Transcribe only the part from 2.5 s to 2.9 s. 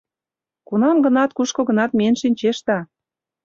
да.